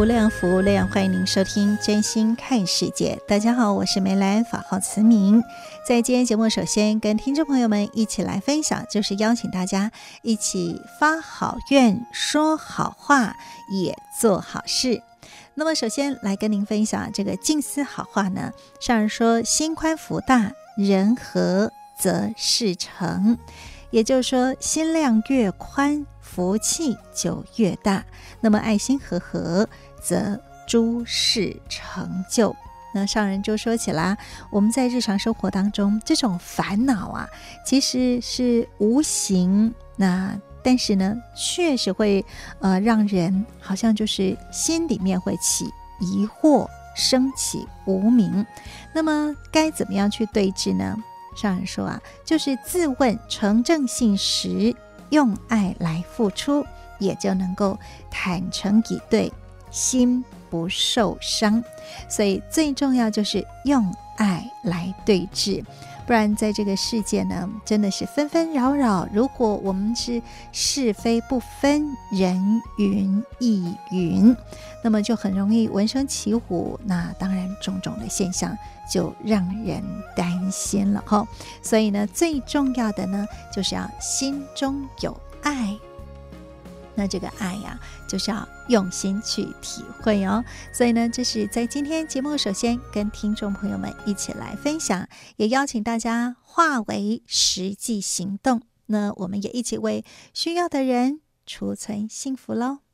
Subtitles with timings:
[0.00, 3.20] 无量福无量，欢迎您收听《真心看世界》。
[3.28, 5.42] 大家好，我是梅兰，法号慈明。
[5.86, 13.36] 在今天节目，首先跟听众朋友们一起来分享，就是邀请大家一起发好愿、说好话、
[13.70, 15.02] 也做好事。
[15.52, 18.52] 那么，首先来跟您分享这个静思好话呢。
[18.80, 23.36] 上人说：“心宽福大，人和则事成。”
[23.92, 28.04] 也就是说，心量越宽，福气就越大。
[28.40, 29.68] 那么，爱心和和。
[30.00, 32.54] 则诸事成就。
[32.92, 34.18] 那上人就说起来，
[34.50, 37.28] 我们在日常生活当中，这种烦恼啊，
[37.64, 42.24] 其实是无形，那但是呢，确实会
[42.58, 48.44] 呃让人好像就是心里面会起疑惑，升起无明。
[48.92, 50.96] 那么该怎么样去对治呢？
[51.36, 54.74] 上人说啊，就是自问诚正信实，
[55.10, 56.66] 用爱来付出，
[56.98, 57.78] 也就能够
[58.10, 59.32] 坦诚以对。
[59.70, 61.62] 心不受伤，
[62.08, 65.64] 所以最重要就是用爱来对治，
[66.06, 69.08] 不然在这个世界呢，真的是纷纷扰扰。
[69.12, 70.20] 如果我们是
[70.52, 74.36] 是非不分，人云亦云，
[74.82, 76.78] 那么就很容易闻声起舞。
[76.84, 78.56] 那当然，种种的现象
[78.90, 79.82] 就让人
[80.16, 81.24] 担心了哈。
[81.62, 85.78] 所以呢，最重要的呢，就是要心中有爱。
[87.00, 90.44] 那这个爱呀，就是要用心去体会哦。
[90.70, 98.60] 所以呢，这是在今天节目首先跟听众朋友们一起来分享，也邀请大家化为实际行动。
[98.84, 102.89] 那我们也一起为需要的人储存幸福喽。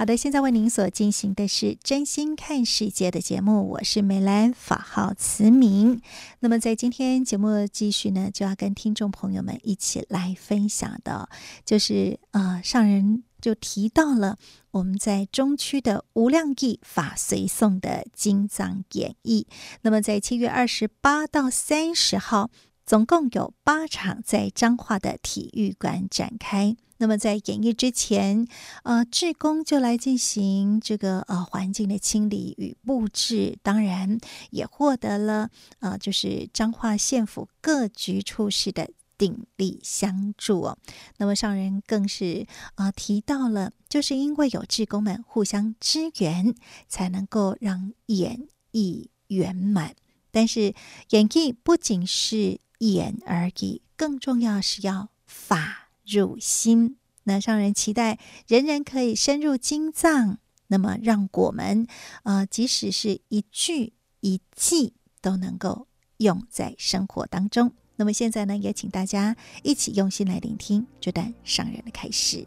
[0.00, 6.00] 好的，现在为您所进行的是《真心看世界》的节目，我是梅兰，法号慈明。
[6.38, 11.28] 那么在今天节目继续呢，就要跟听众朋友们一起来分享的，
[11.66, 14.38] 就是呃，上人就提到了
[14.70, 19.46] 我们在中区的无量义法随诵的经藏演义。
[19.82, 22.50] 那么在七月二十八到三十号，
[22.86, 26.74] 总共有八场在彰化的体育馆展开。
[27.00, 28.46] 那么在演绎之前，
[28.82, 34.18] 呃，志工就来进行这个呃环境的清理与布置，当然
[34.50, 40.78] 也获得了呃就是彰化县府各局处室的鼎力相助哦。
[41.16, 46.54] 那么上人更是呃提到了，就是因为有志工们互相支援，
[46.86, 49.96] 才能够让演绎圆满。
[50.30, 50.74] 但是
[51.10, 55.89] 演绎不仅是演而已，更重要是要法。
[56.10, 61.86] 入心，那上人期待人人可以深入经藏，那么让我们，
[62.24, 67.72] 呃，即使是一句一记都能够用在生活当中。
[67.96, 72.46] 那么现在呢，也请大家一起用心来聆听这段上人的开始。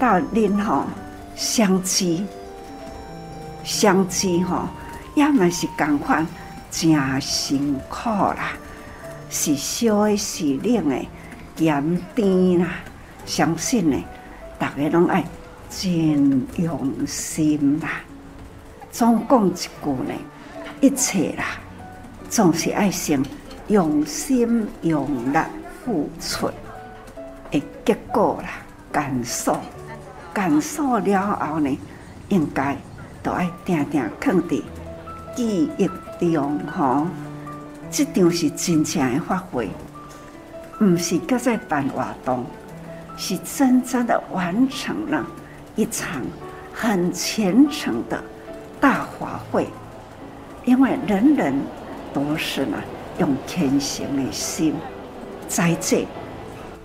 [0.00, 0.84] 到恁吼
[1.36, 2.24] 相机，
[3.62, 4.62] 相机吼，
[5.14, 6.26] 也嘛是共款，
[6.70, 8.52] 真辛苦啦，
[9.28, 11.06] 是烧的，是冷的，
[11.58, 12.76] 盐甜啦，
[13.26, 14.02] 相信呢，
[14.58, 15.22] 大家拢爱
[15.68, 18.00] 真用心啦。
[18.90, 20.14] 总讲一句呢，
[20.80, 21.44] 一切啦，
[22.30, 23.22] 总是爱心
[23.68, 25.38] 用心用力
[25.84, 26.50] 付出
[27.50, 28.48] 的结果啦，
[28.90, 29.58] 感受。
[30.32, 31.78] 感受了后呢，
[32.28, 32.76] 应该
[33.22, 34.62] 都爱定定放伫
[35.34, 35.88] 记忆
[36.32, 37.06] 中吼。
[37.90, 39.68] 这场是真正的发挥，
[40.78, 42.46] 不是搁在办活动，
[43.16, 45.26] 是真正的完成了
[45.74, 46.22] 一场
[46.72, 48.22] 很虔诚的
[48.80, 49.66] 大法会。
[50.64, 51.54] 因为人人
[52.12, 52.76] 都是呢，
[53.18, 54.74] 用虔诚的心
[55.48, 56.06] 在这，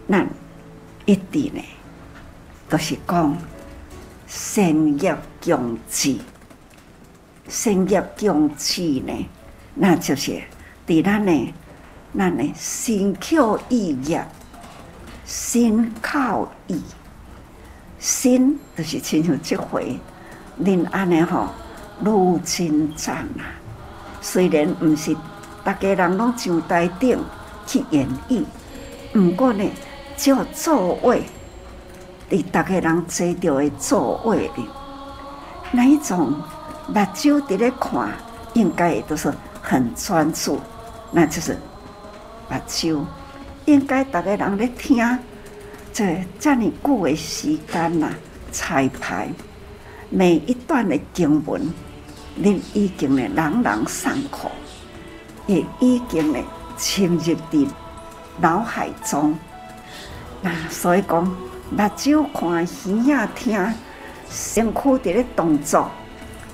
[0.07, 0.25] 那
[1.06, 1.62] 一定呢，
[2.70, 3.38] 就是讲
[4.28, 6.22] 善业共济，
[7.48, 9.30] 善业共济呢，
[9.76, 10.42] 那就是。
[10.88, 11.54] 伫咱呢，
[12.16, 14.24] 咱呢，身口意业，
[15.26, 16.80] 身靠意，
[18.00, 20.00] 身就是亲像即回，
[20.64, 21.50] 恁安尼吼，
[22.04, 23.50] 愈真赞啊！
[24.22, 27.20] 虽然毋是逐个人拢上台顶
[27.66, 28.44] 去演绎，
[29.16, 29.68] 毋过呢，
[30.16, 31.24] 就座位，
[32.30, 34.68] 伫逐个人坐着的座位里，
[35.72, 36.31] 那一种
[36.88, 38.12] 目睭伫咧看，
[38.54, 39.31] 应该都是
[39.62, 40.60] 很专注。
[41.12, 41.54] 那就是
[42.50, 43.06] 目睭，
[43.66, 45.19] 应该大家人咧听，
[45.94, 48.10] 这这么久的时间呐，
[48.51, 49.30] 彩排
[50.10, 51.62] 每一段的经文，
[52.42, 54.50] 恁已经咧朗朗上口，
[55.45, 56.44] 也已经咧
[56.78, 57.68] 深入伫
[58.39, 59.38] 脑海中。
[60.42, 61.36] 那所以讲，
[61.70, 63.74] 目睭看耳仔听，
[64.30, 65.90] 身躯伫咧动作，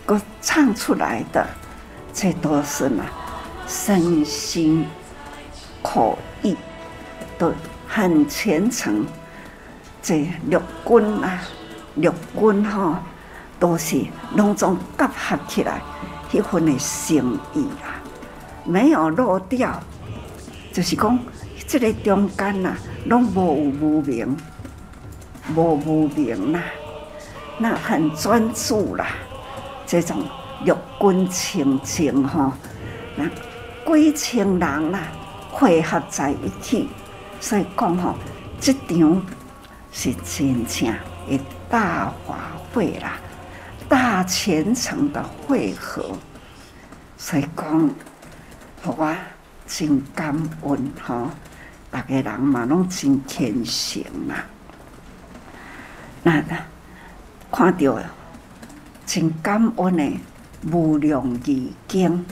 [0.05, 1.45] 搁唱出来的，
[2.13, 3.05] 这都是嘛。
[3.67, 4.85] 身心
[5.81, 6.57] 口意
[7.37, 7.53] 都
[7.87, 9.05] 很虔诚，
[10.01, 11.39] 这六根啊，
[11.95, 12.95] 六根吼，
[13.59, 14.05] 都是
[14.35, 15.81] 拢总结合起来，
[16.31, 17.99] 一份的心意啊，
[18.65, 19.79] 没有漏掉。
[20.73, 21.19] 就是讲，
[21.67, 22.75] 这个中间呐，
[23.05, 24.35] 拢无有无明，
[25.55, 26.63] 无无明啦，
[27.57, 29.07] 那很专注啦。
[29.85, 30.23] 这种
[30.63, 32.53] 六根清净哈，
[33.15, 33.25] 那。
[33.83, 34.99] 几千人啦，
[35.51, 36.87] 汇合在一起，
[37.41, 38.15] 所以讲吼，
[38.57, 39.21] 这场
[39.91, 40.87] 是真正
[41.27, 43.17] 的大法会啦，
[43.89, 46.15] 大虔诚的会合，
[47.17, 47.89] 所以讲，
[48.83, 49.15] 我
[49.67, 51.27] 真感恩吼，
[51.89, 54.45] 大家人嘛拢真虔诚啦，
[56.23, 56.43] 那
[57.51, 57.99] 看到
[59.05, 60.11] 真感恩的
[60.71, 62.25] 无量义经。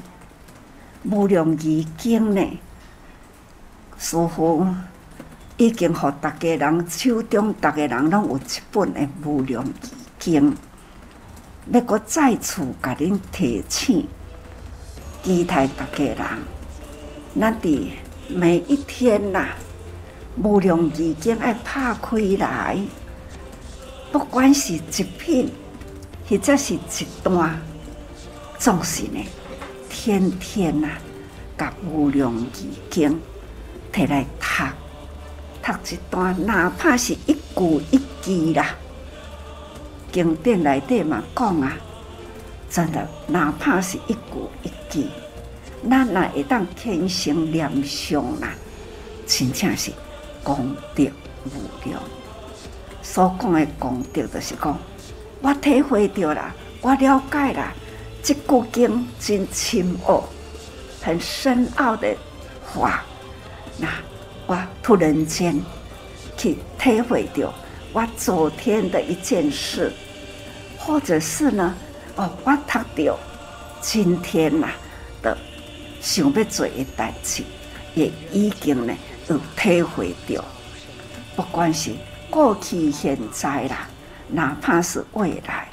[1.04, 2.60] 无量义经呢，
[3.98, 4.68] 似乎
[5.56, 9.72] 已经和大家人手中，大家人拢有一本的无量义
[10.20, 10.56] 经，
[11.72, 14.08] 要搁再次甲恁提醒，
[15.24, 16.18] 期待大家人，
[17.40, 17.88] 咱伫
[18.28, 19.48] 每一天呐，
[20.36, 22.78] 无量义经爱拍开来，
[24.12, 25.52] 不管是一品，
[26.28, 26.80] 或者是一
[27.24, 27.60] 段，
[28.58, 29.26] 总是呢。
[29.90, 30.88] 天天呐，
[31.58, 33.20] 甲无量义经
[33.92, 34.64] 摕来读，
[35.62, 38.76] 读一段，哪怕是一句一句啦。
[40.12, 41.78] 经典内底嘛讲啊，
[42.70, 44.20] 真的，哪怕是一句
[44.64, 45.08] 一句，
[45.90, 48.54] 咱若会当虔诚念诵啦，
[49.28, 49.92] 真正是
[50.44, 51.04] 功德
[51.46, 52.02] 无量。
[53.12, 54.78] 所讲的功德，就是讲
[55.42, 57.74] 我体会到啦，我了解啦。
[58.22, 60.24] 这句经真深奥、
[61.02, 62.16] 很深奥的
[62.64, 63.04] 话，
[63.80, 63.88] 那
[64.46, 65.60] 我突然间
[66.38, 67.52] 去体会到
[67.94, 69.92] 我昨天的一件事，
[70.78, 71.74] 或者是呢，
[72.16, 73.18] 哦，我读到
[73.82, 74.70] 今天呐
[75.24, 75.36] 的
[76.00, 77.42] 想要做的代志，
[77.96, 78.94] 也已经呢
[79.30, 80.46] 有体会到，
[81.36, 81.92] 不管是
[82.30, 83.88] 过去、现在啦，
[84.30, 85.68] 哪怕是未来，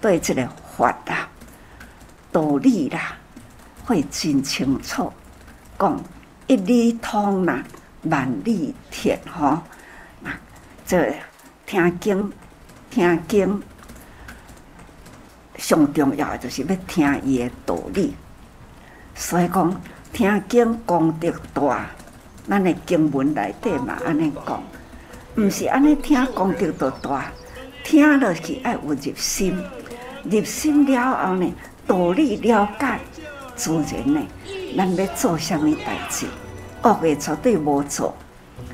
[0.00, 1.28] 对这个法啊。
[2.32, 3.16] 道理啦，
[3.84, 5.12] 会真清楚
[5.78, 6.00] 讲，
[6.46, 7.62] 一理通啦，
[8.04, 9.58] 万理铁吼。
[10.20, 10.30] 那
[10.86, 11.12] 这
[11.66, 12.32] 听经，
[12.88, 13.62] 听经
[15.56, 18.14] 上重要的就是要听伊的道理。
[19.16, 19.80] 所以讲，
[20.12, 21.86] 听经功德大，
[22.48, 24.62] 咱的经文内底嘛安尼讲，
[25.40, 27.32] 毋是安尼听功德都大，
[27.82, 29.56] 听落去爱有入心，
[30.24, 31.50] 入心了后呢？
[31.86, 33.00] 道理了解，
[33.56, 34.20] 自然呢，
[34.76, 36.26] 咱要做什么代志，
[36.82, 38.14] 恶的绝对无做。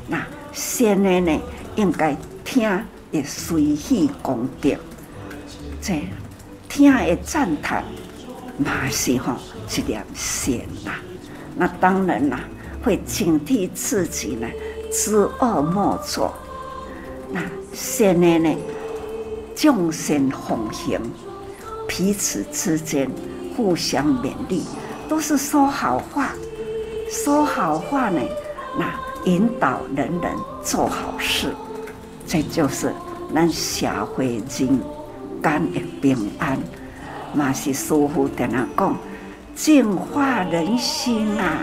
[0.09, 1.41] 那善的呢，
[1.77, 2.69] 应该听
[3.13, 4.71] 也随喜功德。
[5.81, 6.03] 这
[6.69, 7.85] 听的赞叹，
[8.59, 9.35] 嘛是吼
[9.71, 10.53] 一点善
[10.85, 10.91] 呐。
[11.55, 12.41] 那当然啦，
[12.83, 14.49] 会警惕自己呢，
[14.91, 16.35] 知恶莫作。
[17.31, 17.41] 那
[17.73, 18.57] 善的呢，
[19.55, 21.01] 众善奉行，
[21.87, 23.11] 彼此之间
[23.57, 24.63] 互相勉励，
[25.09, 26.33] 都是说好话。
[27.11, 28.21] 说好话呢，
[28.79, 28.93] 那
[29.25, 31.55] 引导人人做好事，
[32.27, 32.93] 这就是
[33.35, 36.59] 咱社会人间的平安。
[37.35, 38.97] 嘛是师父跟他讲，
[39.55, 41.59] 净化人心啊，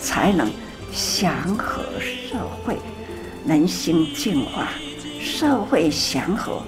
[0.00, 0.50] 才能
[0.92, 2.78] 祥和社会。
[3.46, 4.68] 人心净化，
[5.20, 6.62] 社会祥和，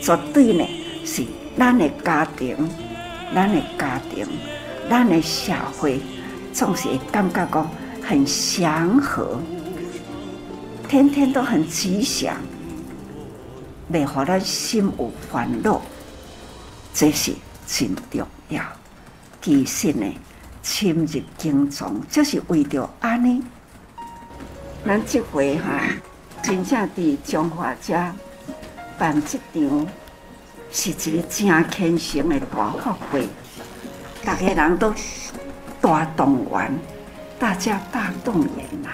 [0.00, 0.64] 绝对呢
[1.04, 1.24] 是
[1.58, 2.56] 咱的家庭、
[3.34, 4.26] 咱的家庭、
[4.88, 6.00] 咱的社会，
[6.52, 9.40] 总是感觉讲很祥和，
[10.88, 12.36] 天天都很吉祥，
[13.92, 15.82] 袂让咱心有烦恼，
[16.94, 17.32] 这是
[17.66, 18.62] 真重要。
[19.40, 20.06] 其实呢，
[20.62, 23.42] 深入经藏就是为着安尼。
[24.86, 25.80] 咱这回哈。
[26.42, 27.94] 真正伫中华遮
[28.98, 29.86] 办这场，
[30.72, 33.28] 是一个真虔诚的大法会，
[34.24, 34.92] 大家人都
[35.80, 36.78] 大动员，
[37.38, 38.88] 大家大动员呐！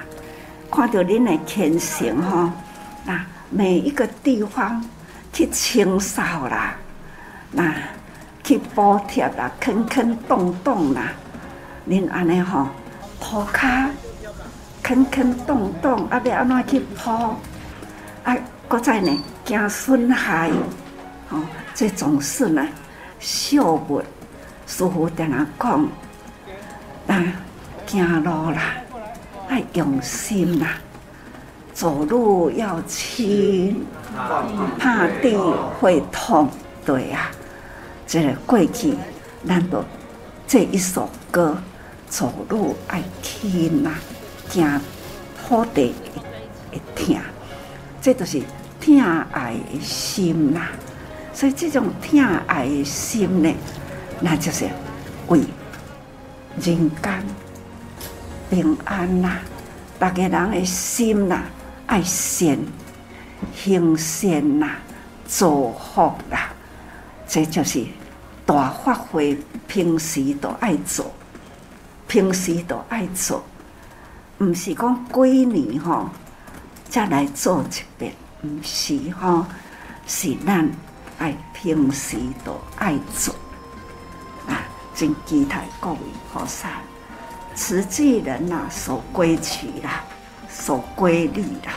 [0.71, 2.51] 看到恁的虔诚吼，
[3.05, 4.85] 那每一个地方
[5.33, 6.77] 去清扫啦，
[7.51, 7.75] 那
[8.45, 11.13] 去补贴啦，坑坑洞洞啦，
[11.89, 12.69] 恁安尼吼
[13.21, 13.89] 涂骹。
[14.89, 17.11] 坑坑洞洞，啊，要安怎去铺？
[18.25, 18.35] 啊，
[18.67, 20.51] 搁再呢，惊损害。
[21.29, 21.43] 哦，
[21.75, 22.67] 这种事呢，
[23.21, 24.01] 秀物
[24.67, 25.87] 师父跟他讲，
[27.07, 27.23] 啊，
[27.85, 28.77] 走路啦，
[29.51, 30.79] 爱用心啦，
[31.75, 33.85] 走路要轻，
[34.79, 35.37] 怕地
[35.79, 36.49] 会痛。
[36.87, 37.31] 对呀，
[38.07, 38.97] 这个过去，
[39.43, 39.85] 难道
[40.47, 41.59] 这一首歌，
[42.09, 43.91] 走路爱轻呐？
[44.59, 44.81] 惊
[45.47, 45.95] 土地
[46.73, 47.17] 会疼，
[48.03, 48.43] 这都是
[48.81, 48.99] 疼
[49.33, 50.69] 爱的心呐。
[51.33, 53.55] 所以这种疼爱的心呢，
[54.21, 54.69] 那就是
[55.29, 55.39] 为
[56.61, 56.91] 人间
[58.51, 59.39] 平安呐。
[59.99, 61.43] 大家人的心呐，
[61.87, 62.59] 爱善
[63.55, 64.71] 行善呐，
[65.27, 66.51] 造福啦。
[67.29, 67.85] 这就是
[68.45, 69.39] 大发挥，
[69.69, 71.13] 平时都爱做，
[72.09, 73.45] 平时都爱做。
[74.41, 76.09] 毋是讲几年吼，
[76.89, 78.13] 才来做一遍，
[78.45, 79.45] 毋是吼，
[80.07, 80.71] 是咱
[81.19, 83.35] 爱平时都爱做
[84.47, 84.63] 啊！
[84.95, 85.99] 真期待各位
[86.33, 86.69] 菩萨、
[87.57, 90.05] 慈济人呐，所归取啦，
[90.49, 91.75] 守规律啦，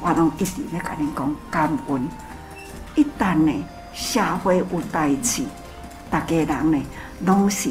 [0.00, 2.08] 我拢一直咧甲恁讲感恩。
[2.96, 3.52] 一旦呢，
[3.94, 5.44] 社会有代志，
[6.10, 6.82] 大家人呢，
[7.24, 7.70] 拢是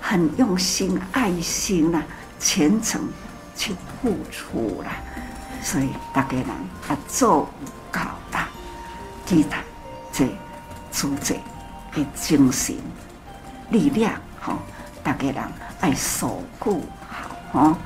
[0.00, 2.02] 很用心、爱心啦，
[2.40, 3.00] 虔诚。
[3.56, 4.92] 去付出啦，
[5.62, 6.48] 所以大家人
[6.88, 8.00] 啊做唔到
[8.32, 8.48] 啦，
[9.24, 9.56] 记得
[10.12, 10.28] 这
[10.92, 11.34] 组织
[11.92, 12.76] 的精神
[13.70, 14.58] 力量，吼，
[15.02, 15.42] 大家人
[15.80, 17.76] 爱守护好，吼。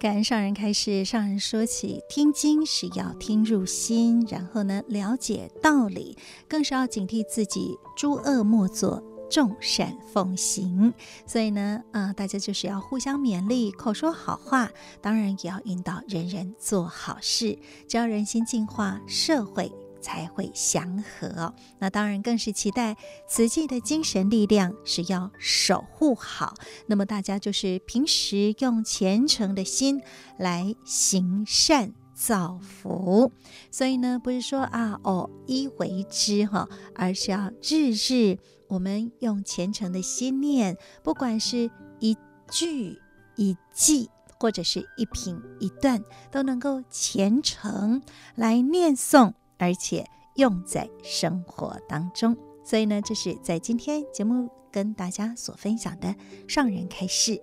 [0.00, 6.16] 感恩上人开示，上人说起听经是要听入心，然后呢，了解道理，
[6.48, 10.94] 更是要警惕自己诸恶莫作，众善奉行。
[11.26, 14.70] 所以呢，啊、大家就是要互相勉励，口说好话，
[15.02, 19.70] 当然也要引导人人做好事，只要人心净化，社会。
[20.00, 21.54] 才会祥和。
[21.78, 22.96] 那当然更是期待
[23.28, 26.54] 慈济的精神力量是要守护好。
[26.86, 30.02] 那么大家就是平时用虔诚的心
[30.38, 33.32] 来行善造福。
[33.70, 38.38] 所以呢，不是说啊哦一为之哈，而是要日日
[38.68, 42.16] 我们用虔诚的心念，不管是一
[42.50, 43.00] 句
[43.36, 48.02] 一偈，或者是一品一段，都能够虔诚
[48.34, 49.34] 来念诵。
[49.60, 50.04] 而且
[50.36, 56.16] 用在生活当中，所以呢，这是在今天节目跟大家所分享的
[56.48, 57.38] 上人开示。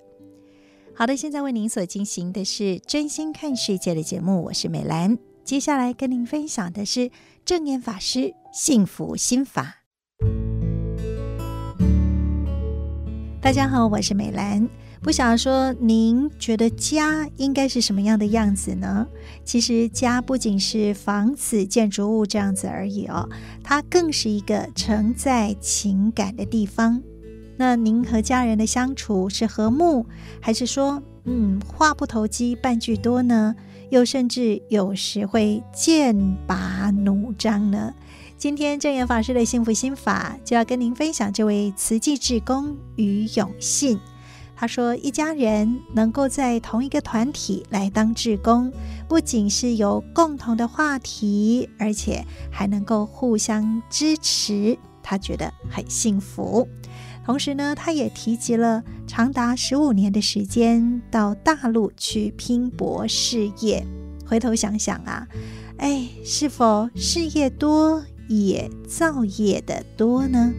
[0.95, 5.15] 好的，现在为您所进行的是真心看世界的节目，我是美兰。
[5.43, 7.11] 接下来跟您分享的是
[7.45, 9.83] 证严法师幸福心法。
[13.39, 14.67] 大家好，我是美兰。
[15.01, 19.07] 不想说，您觉得家应该是什么样的样子呢？
[19.45, 23.29] 其实家不仅是房子、建筑物这样子而已哦，
[23.63, 27.01] 它更是一个承载情感的地方。
[27.57, 30.05] 那您和家人的相处是和睦，
[30.41, 33.55] 还是说，嗯，话不投机半句多呢？
[33.89, 37.93] 又甚至有时会剑拔弩张呢？
[38.37, 43.97] 今天证严法师的幸福心法就要跟您分享这位慈济志工于永信。
[44.59, 48.73] 他说：“一家人能够在同一个团体来当志工，
[49.07, 56.67] 不仅是有共同的话题，而且还能够互相支持，他觉得很幸福。
[57.23, 63.85] 同时呢，他也提及了长达十五年的时间到大陆去拼搏事业。
[64.25, 65.27] 回头想想啊，
[65.77, 70.51] 哎，是否事业多也造业的多呢？”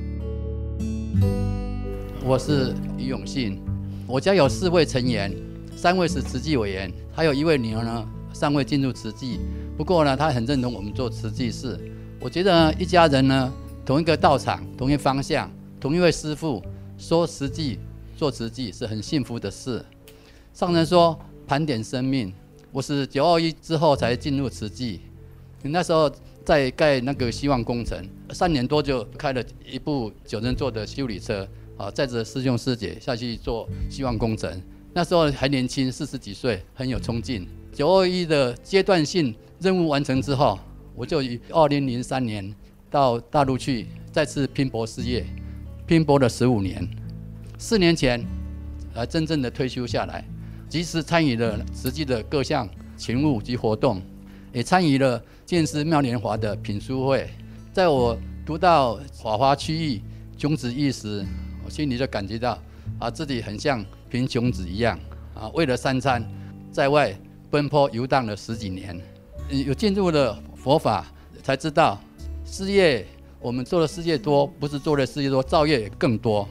[2.25, 3.61] 我是于永信。
[4.09, 5.31] 我家有四位成员，
[5.77, 9.39] 三位是慈济委员，还有一位女儿呢，尚未进入慈济。
[9.77, 11.79] 不过呢，她很认同我们做慈济事。
[12.19, 13.53] 我觉得呢，一家人呢，
[13.85, 16.63] 同一个道场，同一方向，同一位师父，
[16.97, 17.79] 说慈济，
[18.17, 19.85] 做慈济是很幸福的事。
[20.55, 22.33] 上人说盘点生命，
[22.73, 25.03] 我是九二一之后才进入慈济，
[25.61, 26.11] 那时候
[26.47, 31.47] 在盖那个希望工程，三年多就开了一部九人座的修理车。
[31.79, 34.61] 啊，载着师兄师姐下去做希望工程，
[34.93, 37.47] 那时候还年轻，四十几岁，很有冲劲。
[37.73, 40.59] 九二一的阶段性任务完成之后，
[40.97, 42.53] 我就于二零零三年
[42.91, 45.25] 到大陆去再次拼搏事业，
[45.87, 46.85] 拼搏了十五年。
[47.57, 48.27] 四年前，
[48.93, 50.25] 才真正的退休下来，
[50.69, 54.03] 及时参与了实际的各项勤务及活动，
[54.53, 57.31] 也参与了建师妙莲华的品书会。
[57.73, 60.03] 在我读到法华区域
[60.37, 61.25] 种子意时。
[61.69, 62.59] 心里就感觉到
[62.99, 64.99] 啊，自己很像贫穷子一样
[65.35, 66.25] 啊，为了三餐，
[66.73, 67.15] 在外
[67.51, 68.99] 奔波游荡了十几年。
[69.51, 71.07] 有进入了佛法，
[71.43, 71.99] 才知道
[72.45, 73.07] 事业
[73.41, 76.47] 我们做的事业多，不是做的事业多，造业也更多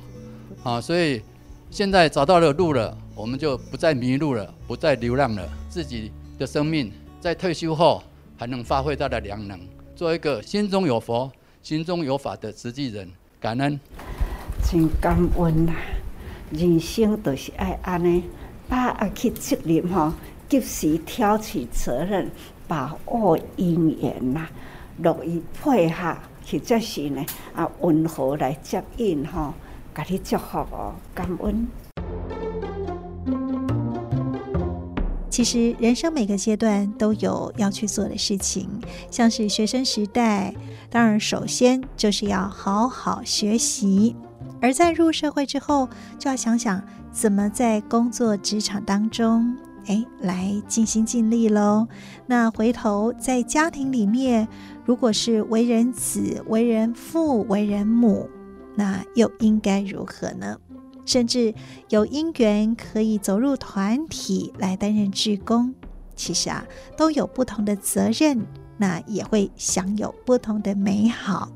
[0.63, 0.81] 啊。
[0.81, 1.21] 所以
[1.69, 5.47] 现在找到了路了，我们就不再迷路了，不再流浪了。
[5.69, 8.01] 自己的生命在退休后
[8.35, 9.59] 还能发挥它的良能，
[9.95, 13.07] 做一个心中有佛、心中有法的慈济人，
[13.39, 13.79] 感恩。
[14.69, 15.73] 真感恩啦！
[16.51, 18.25] 人生都是爱安尼，
[18.67, 20.11] 把握去责任吼，
[20.49, 22.29] 及时挑起责任，
[22.67, 24.45] 把握因缘呐，
[24.97, 27.25] 乐意配合，或者是呢
[27.55, 29.53] 啊温和来接应吼，
[29.95, 31.65] 给你祝福哦，感恩。
[35.29, 38.67] 其实人生每个阶段都有要去做的事情，
[39.09, 40.53] 像是学生时代，
[40.89, 44.13] 当然首先就是要好好学习。
[44.61, 51.87] 而在入社会之后，就要想想怎么在工作职场当中，哎，来尽心尽力喽。
[52.25, 54.47] 那回头在家庭里面，
[54.85, 58.29] 如果是为人子、为人父、为人母，
[58.75, 60.57] 那又应该如何呢？
[61.05, 61.53] 甚至
[61.89, 65.73] 有因缘可以走入团体来担任志工，
[66.15, 66.65] 其实啊，
[66.97, 71.49] 都有不同的责任，那也会享有不同的美好。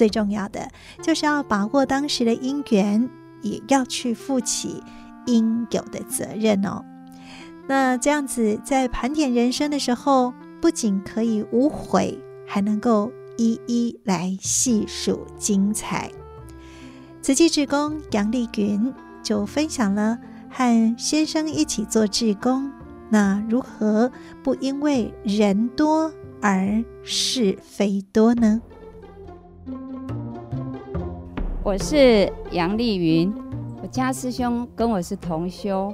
[0.00, 0.66] 最重要的
[1.02, 3.06] 就是要把握当时的因缘，
[3.42, 4.82] 也要去负起
[5.26, 6.82] 应有的责任哦。
[7.68, 16.10] 那这样子在盘点人生的时候，不仅可以无悔，还能够一一来细数精彩。
[17.20, 22.72] 慈济志工杨丽云就分享了和先生一起做志工，
[23.10, 24.10] 那如何
[24.42, 26.10] 不因为人多
[26.40, 28.62] 而是非多呢？
[31.62, 33.30] 我是杨丽云，
[33.82, 35.92] 我家师兄跟我是同修，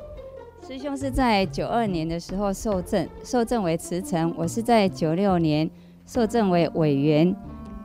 [0.64, 5.68] 师兄是在九二年的时候受证，受证为慈诚，我是在九六年
[6.06, 7.34] 受证为委员。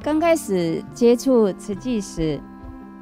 [0.04, 2.39] 刚开始接触慈济时，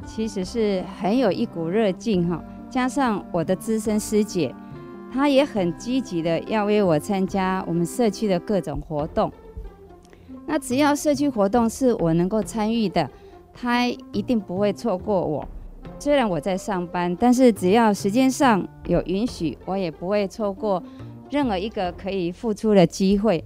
[0.06, 4.56] 其实是很有一股热劲哈，加上我的资深师姐，
[5.12, 9.30] 她也很积极的邀约我参加我们社区的各种活动。
[10.46, 13.10] 那只要社区活动是我能够参与的。
[13.62, 15.45] 他一定不会错过我，
[16.00, 20.82] 虽然我在上班，但是只要时间上有允许，我也不会错过
[21.30, 23.43] 任何一个可以付出的机会。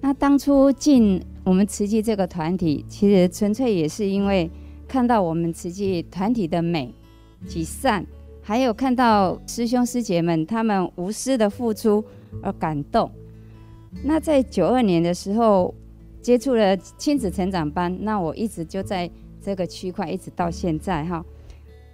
[0.00, 4.48] 那当初进我们慈济这个团体，其实纯粹也是因为
[4.86, 6.94] 看到我们慈济团体的美
[7.48, 8.06] 及善，
[8.40, 12.04] 还有看到师兄师姐们他们无私的付出
[12.44, 13.10] 而感动。
[14.04, 15.74] 那在九二年的时候
[16.22, 19.10] 接触了亲子成长班，那我一直就在。
[19.48, 21.24] 这个区块一直到现在哈，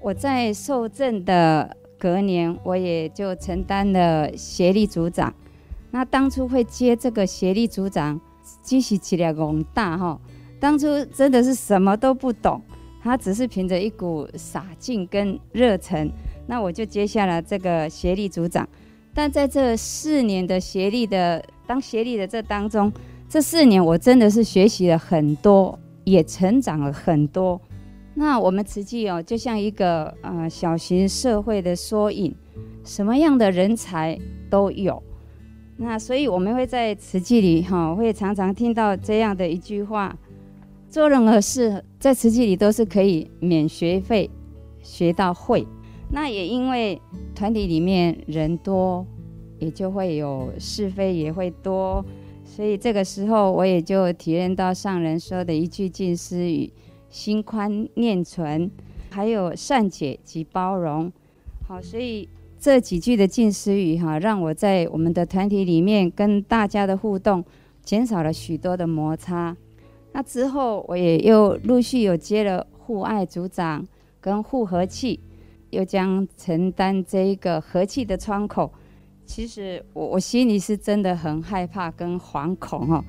[0.01, 5.33] 我在受证的隔年，我也就承担了协力组长。
[5.93, 8.21] 那当初会接这个协力组长，
[8.61, 10.21] 积蓄起来宏大哈。
[10.59, 12.61] 当初真的是什么都不懂，
[13.01, 16.11] 他只是凭着一股洒劲跟热忱，
[16.49, 18.69] 那我就接下了这个协力组长。
[19.15, 22.93] 但在这四年的协力的当协力的这当中，
[23.29, 27.61] 这四年我真的是学习了很多，也成长了很多。
[28.15, 32.35] 那我们慈济哦，就像一个呃小型社会的缩影，
[32.85, 35.03] 什么样的人才都有。
[35.77, 40.17] 那所以我们会在慈济里哈、会常常听到这样的一句话。
[40.89, 44.31] 做任何事，在慈济里都是可以免学费
[44.81, 45.67] 学到会。
[46.09, 47.03] 那也因为
[47.35, 49.05] 团体里面人多，
[49.59, 52.05] 也就会有是非也会多，
[52.55, 56.73] 所以这个时候我也就体验到上人说的一句静思语：
[57.11, 58.71] 心宽念存，
[59.11, 61.13] 还有善解及包容。
[61.67, 67.45] 好，所以这几句的静思语哈，让我在我们的团体里面跟大家的互动，
[67.83, 69.57] 减少了许多的摩擦。
[70.13, 73.85] 那之后，我也又陆续有接了互爱组长
[74.21, 75.19] 跟互和气，
[75.71, 78.73] 又将承担这一个和气的窗口。
[79.35, 83.05] 其实我我心里是真的很害怕跟惶恐哦，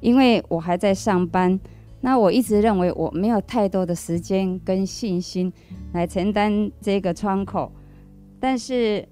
[0.00, 1.56] 因为我还在上班。
[2.00, 5.52] 那我一直认为我没有太多的时间跟信心
[5.92, 7.70] 来承担这个窗口，
[8.40, 9.06] 但是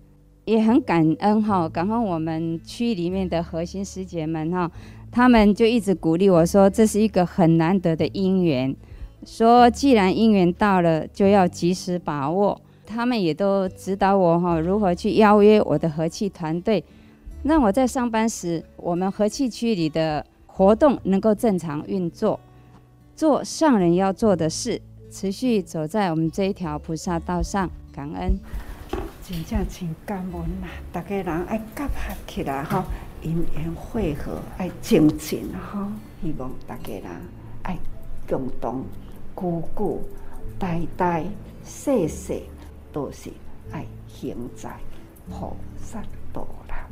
[0.45, 4.69] 也很感恩哈，感恩我们区里面的核心师姐们哈。
[5.13, 8.75] 他们就一直鼓励我说：“这是一个很难得的因缘，
[9.25, 16.85] 说既然因缘到了，就要及时把握。”他们也都指导我哈，如何去邀约我的和气团队，
[17.43, 22.39] 让我在上班时，我们和气区里的活动能够正常运作，
[23.15, 27.69] 做上人要做的事，持续走在我们这一条菩萨道上。
[27.93, 28.39] 感恩，
[29.27, 30.69] 真正真感恩呐！
[30.93, 31.91] 大家人爱结合
[32.27, 32.85] 起来哈。
[33.23, 35.91] 因缘会合爱精进哈，
[36.23, 37.05] 希望大家人
[37.63, 37.77] 爱
[38.29, 38.85] 共同、
[39.35, 40.03] 姑姑、
[40.59, 41.25] 代代、
[41.65, 42.43] 世世
[42.97, 43.31] 都是
[43.71, 44.75] 爱行在
[45.29, 46.89] 菩萨道啦。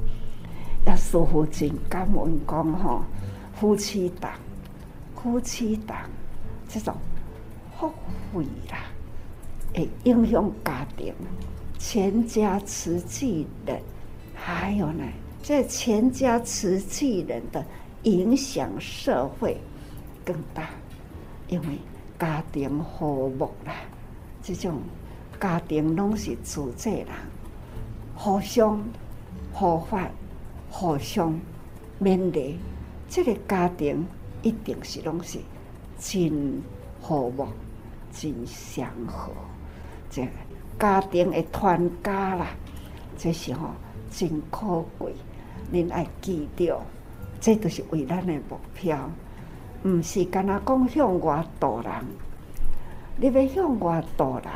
[0.85, 3.03] 也师父真感恩讲吼，
[3.55, 4.31] 夫妻档、
[5.15, 5.97] 夫妻档
[6.69, 6.95] 这种
[7.79, 7.91] 福
[8.31, 8.85] 慧啦，
[9.75, 11.15] 会影响家庭、
[11.79, 13.81] 全家慈济人，
[14.35, 15.05] 还有呢。
[15.43, 17.65] 这全家慈济人的
[18.03, 19.59] 影响社会
[20.23, 20.69] 更大，
[21.49, 21.79] 因为
[22.19, 23.73] 家庭和睦啦，
[24.43, 24.83] 这种
[25.41, 27.07] 家庭拢是自制人，
[28.15, 28.83] 互相
[29.53, 30.09] 互发，
[30.71, 31.39] 互相
[32.01, 32.59] 勉励，
[33.09, 34.07] 这个家庭
[34.43, 35.39] 一定是拢是
[35.99, 36.63] 真
[37.01, 37.47] 和睦、
[38.13, 39.33] 真祥和，
[40.11, 40.27] 这
[40.79, 42.49] 家庭的团家啦，
[43.17, 43.71] 这时候
[44.11, 45.15] 真可贵。
[45.73, 46.81] 恁爱记着，
[47.41, 49.11] 这都是为咱的目标，
[49.85, 51.93] 毋是干那讲向外度人。
[53.17, 54.53] 你要向外度人，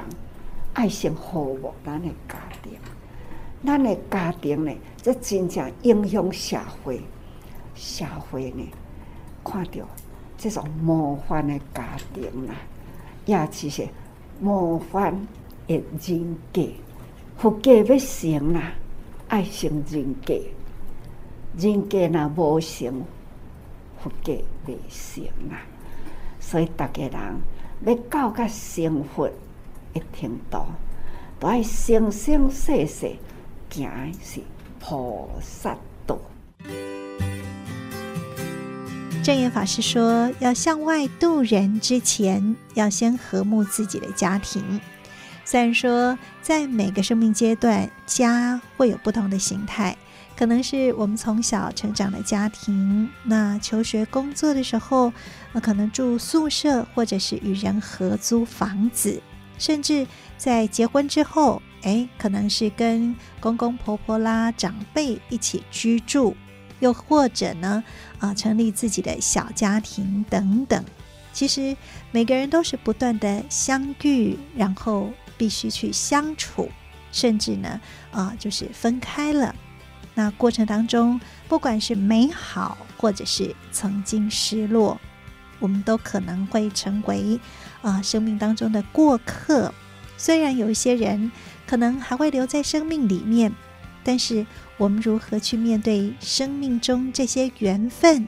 [0.78, 2.78] 爱先服务咱的家庭。
[3.66, 7.00] 咱的家庭呢，这真正影响社会。
[7.74, 8.64] 社会呢，
[9.44, 9.80] 看到
[10.36, 12.54] 这种模范的家庭啦，
[13.26, 13.88] 也就是
[14.40, 15.26] 模范
[15.66, 16.62] 的人格。
[17.36, 18.72] 福家要成啦，
[19.26, 20.40] 爱成人格。
[21.56, 23.02] 人格若无成，
[24.00, 24.32] 福家
[24.66, 25.58] 未成啊！
[26.38, 27.40] 所以大家人
[27.84, 29.28] 要到达成佛
[29.94, 30.64] 一程度，
[31.38, 33.16] 都爱生生世世
[33.70, 34.40] 行的是
[34.81, 36.18] 菩萨道。
[39.22, 44.81] 证严法师说：“要向外度人之前，要先和睦自己的家庭。
[45.44, 49.96] 虽然说，在每个生命阶段，家会有不同的形态。”
[50.35, 55.12] 可能是我们从小成长的家庭，那求学工作的时候，
[55.53, 59.20] 呃，可能住宿舍，或者是与人合租房子，
[59.59, 66.37] 甚至在结婚之后，哎，可能是跟公公婆婆啦、长辈一起居住，
[66.81, 67.83] 又或者呢，
[68.18, 70.85] 啊，成立自己的小家庭等等。
[71.33, 71.77] 其实
[72.11, 76.68] 每个人都是不断的相遇，然后必须去相处，
[77.12, 79.55] 甚至呢，啊，就是分开了。
[80.14, 85.01] 那过程当中，不管是美好，或者是曾经失落，
[85.59, 87.38] 我们都可能会成为
[87.83, 89.73] 啊、生命当中的过客。
[90.16, 91.31] 虽然有一些人
[91.66, 93.53] 可能还会留在生命里面，
[94.03, 98.27] 但是我们如何去面对生命中这些缘分，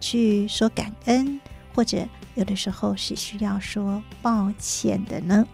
[0.00, 1.40] 去说感恩，
[1.74, 5.46] 或者有的时候是需要说抱歉的呢？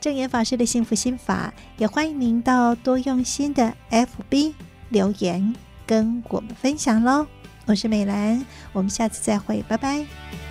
[0.00, 4.52] 证严法师的幸福心法，也欢迎您到多用心的 FB。
[4.90, 5.54] 留言
[5.86, 7.26] 跟我们分享喽！
[7.66, 10.43] 我是美兰，我们下次再会，拜拜。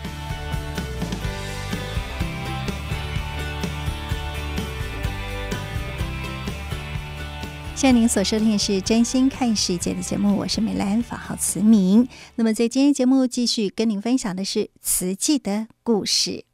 [7.84, 12.08] 现在您所收听的是《真心看世界》的节目，我是美兰，法号慈明。
[12.36, 16.46] 那么在今天节目继续跟您分享的是慈济的故事。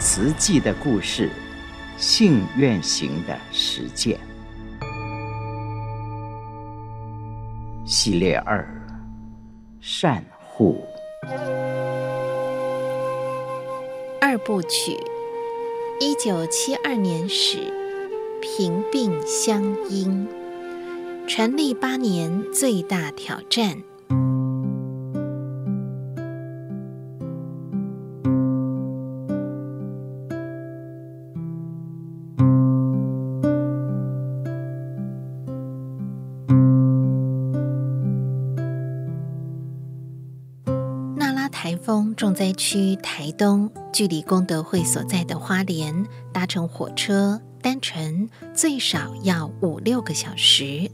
[0.00, 1.30] 慈济的故事，
[1.98, 4.18] 信愿行的实践，
[7.86, 8.68] 系列二：
[9.80, 10.24] 善
[10.60, 10.76] 护。
[14.20, 14.98] 二部曲，
[15.98, 17.56] 一九七二年始，
[18.42, 20.28] 平病相因，
[21.26, 23.82] 成立八年最大挑战。
[42.40, 50.90] 灾区台东，距离功德会所在的花莲，搭乘火车单程最少要五六个小时，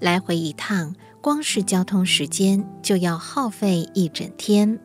[0.00, 4.80] 来回一趟，光是交通时间就要耗费一整天。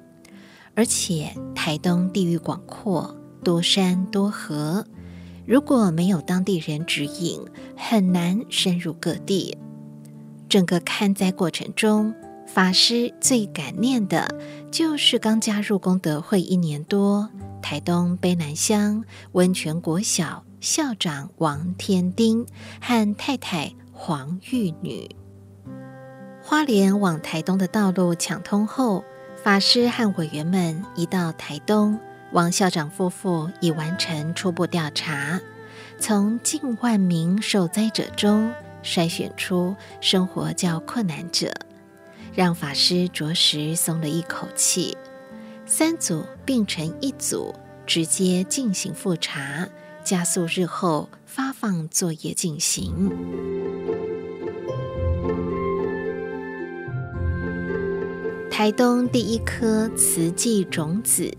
[0.75, 4.85] 而且台东地域广阔，多山多河，
[5.45, 7.39] 如果没有当地人指引，
[7.77, 9.57] 很难深入各地。
[10.49, 12.13] 整个看灾过程中，
[12.53, 14.27] 法师最感念的，
[14.69, 17.27] 就是刚加入功德会一年多，
[17.63, 22.45] 台东卑南乡温泉国小校长王天丁
[22.79, 25.09] 和太太黄玉女。
[26.43, 29.03] 花莲往台东的道路抢通后，
[29.43, 31.97] 法师和委员们一到台东，
[32.33, 35.41] 王校长夫妇已完成初步调查，
[35.97, 41.51] 从近万名受灾者中筛选出生活较困难者。
[42.35, 44.97] 让法师着实松了一口气，
[45.67, 47.53] 三组并成一组，
[47.85, 49.69] 直接进行复查，
[50.03, 53.11] 加速日后发放作业进行。
[58.49, 61.31] 台东第一颗慈济种子，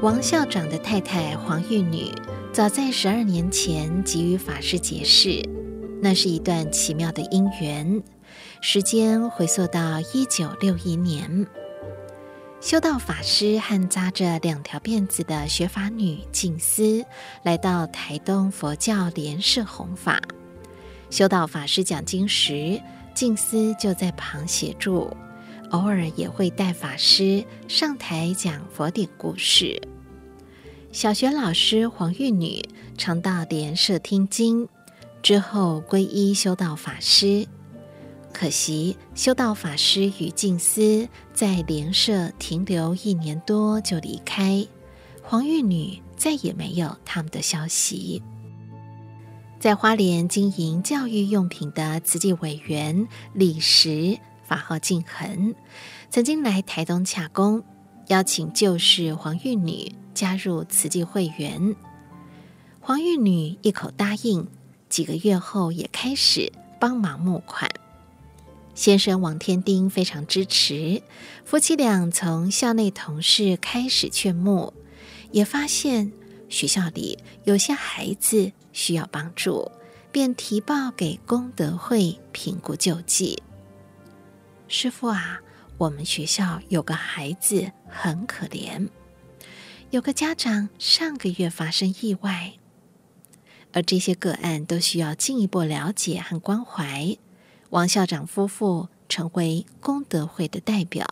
[0.00, 2.10] 王校长的太太黄玉女，
[2.50, 5.55] 早在十二年前即与法师结识。
[6.08, 8.00] 那是一段奇妙的因缘，
[8.60, 11.44] 时间回溯到一九六一年，
[12.60, 17.04] 修道法师和扎着两条辫子的学法女静思
[17.42, 20.22] 来到台东佛教莲社弘法。
[21.10, 22.80] 修道法师讲经时，
[23.12, 25.10] 静思就在旁协助，
[25.70, 29.82] 偶尔也会带法师上台讲佛典故事。
[30.92, 32.62] 小学老师黄玉女
[32.96, 34.68] 常到莲社听经。
[35.26, 37.48] 之后皈依修道法师，
[38.32, 44.64] 可惜修道法师与静思在莲社停留一年多就离开，
[45.24, 48.22] 黄玉女再也没有他们的消息。
[49.58, 55.56] 在花莲经营教育用品的慈济委员李石法号静恒，
[56.08, 57.64] 曾经来台东洽公，
[58.06, 61.74] 邀请旧识黄玉女加入慈济会员，
[62.78, 64.46] 黄玉女一口答应。
[64.88, 67.70] 几个月后，也开始帮忙募款。
[68.74, 71.02] 先生王天丁非常支持，
[71.44, 74.74] 夫妻俩从校内同事开始劝募，
[75.32, 76.12] 也发现
[76.48, 79.70] 学校里有些孩子需要帮助，
[80.12, 83.42] 便提报给功德会评估救济。
[84.68, 85.40] 师傅啊，
[85.78, 88.88] 我们学校有个孩子很可怜，
[89.90, 92.52] 有个家长上个月发生意外。
[93.76, 97.14] 而这些个案都需要进一步了解和关怀。
[97.68, 101.06] 王校长夫妇成为功德会的代表，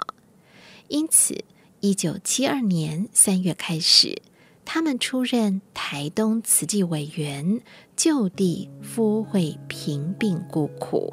[0.88, 1.44] 因此，
[1.80, 4.22] 一九七二年三月开始，
[4.64, 7.60] 他们出任台东慈济委员，
[7.94, 11.12] 就地敷会贫病孤苦。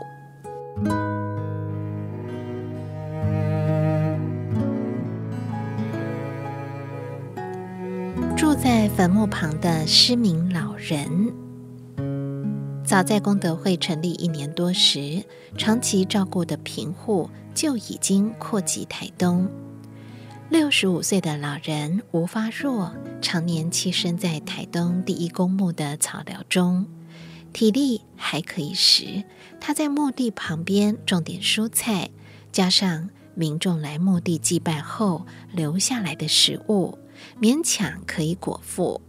[8.37, 11.33] 住在坟墓旁的失明老人，
[12.91, 15.23] 早在功德会成立一年多时，
[15.57, 19.49] 长期照顾的贫户就已经扩及台东。
[20.49, 26.85] 六十五岁的老人吴发若，常年栖身在台东第一公墓的草寮中，
[27.53, 29.23] 体力还可以时，
[29.61, 32.09] 他在墓地旁边种点蔬菜，
[32.51, 36.97] 加上民众来墓地祭拜后留下来的食物。
[37.39, 38.99] 勉强可以果腹，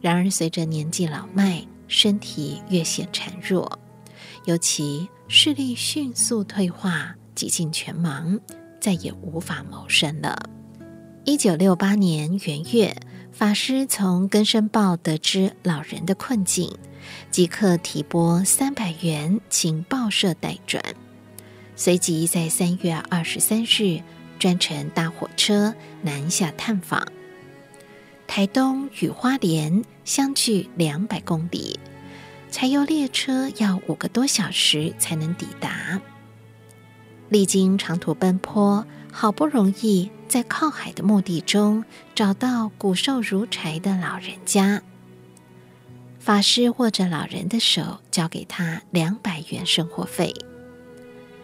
[0.00, 3.78] 然而随着年纪老迈，身体越显孱弱，
[4.44, 8.38] 尤其视力迅速退化，几近全盲，
[8.80, 10.36] 再也无法谋生了。
[11.24, 12.96] 一九六八年元月，
[13.32, 16.72] 法师从根生报得知老人的困境，
[17.30, 20.82] 即刻提拨三百元请报社代转，
[21.74, 24.00] 随即在三月二十三日
[24.38, 27.04] 专程搭火车南下探访。
[28.26, 31.78] 台东与花莲相距两百公里，
[32.50, 36.00] 柴油列车要五个多小时才能抵达。
[37.28, 41.84] 历经长途奔波，好不容易在靠海的墓地中
[42.14, 44.82] 找到骨瘦如柴的老人家。
[46.18, 50.34] 法师握着老人的手，交给他两百元生活费。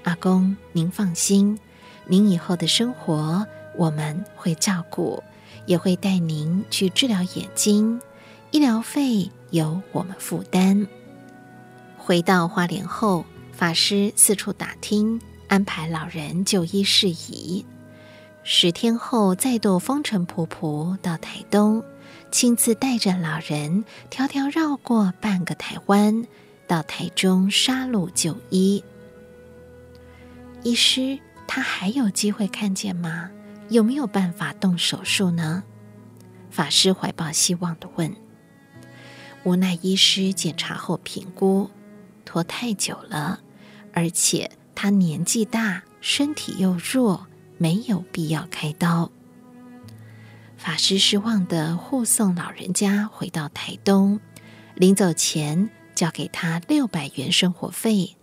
[0.03, 1.59] 阿公，您放心，
[2.07, 5.23] 您以后的生活我们会照顾。
[5.67, 8.01] 也会带您去治疗眼睛，
[8.51, 10.87] 医疗费由我们负担。
[11.97, 17.65] 回到花莲后，法师四处打听，安排老人就医事宜。
[18.43, 21.85] 十天后，再度风尘仆仆到台东，
[22.33, 26.27] 亲自带着老人迢迢绕过半个台湾，
[26.67, 28.83] 到台中沙鹿就医。
[30.65, 33.31] 医师，他还有机会看见吗？
[33.73, 35.65] 有没有办法动手术呢？
[36.51, 38.15] 法师怀抱希望的问。
[39.45, 41.71] 无奈医师检查后评估，
[42.27, 43.41] 拖太久了，
[43.95, 49.11] 而且他年纪大，身体又弱，没有必要开刀。
[50.59, 54.21] 法师失望的护送老人家回到台东，
[54.75, 58.17] 临走前交给他六百元生活费。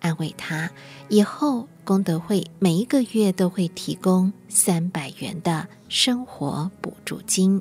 [0.00, 0.70] 安慰他，
[1.08, 7.60] 以后功德会每一个月都会提供三百元的生活补助金。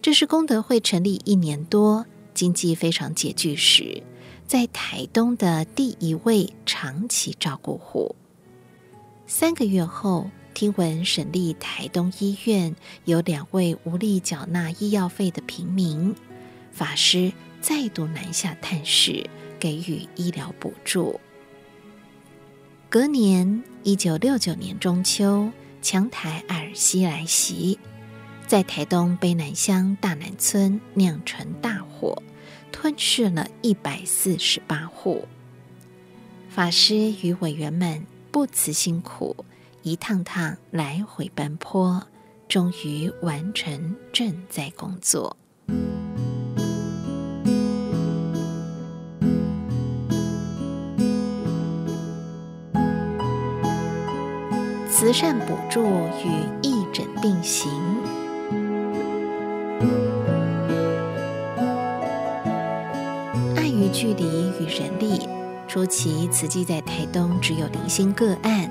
[0.00, 4.02] 这是功德会成立一年多，经济非常拮据时，
[4.46, 8.14] 在台东的第一位长期照顾户。
[9.26, 16.14] 三个月后，听闻省立台东医院有两位无力缴纳医药费的平民，
[16.72, 19.24] 法师再度南下探视。
[19.62, 21.20] 给予医疗补助。
[22.88, 27.78] 隔年，一九六九年中秋，强台艾尔西来袭，
[28.48, 32.20] 在台东卑南乡大南村酿成大火，
[32.72, 35.28] 吞噬了一百四十八户。
[36.48, 39.44] 法师与委员们不辞辛苦，
[39.82, 42.04] 一趟趟来回奔波，
[42.48, 45.36] 终于完成赈灾工作。
[55.02, 55.82] 慈善补助
[56.24, 56.30] 与
[56.62, 57.68] 义诊并行，
[63.56, 65.28] 碍于距离与人力，
[65.66, 68.70] 初期慈济在台东只有零星个案。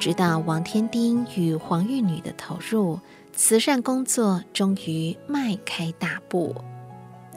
[0.00, 2.98] 直到王天丁与黄玉女的投入，
[3.32, 6.56] 慈善工作终于迈开大步。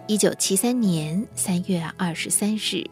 [0.08, 2.89] 一九七三年三月二十三日，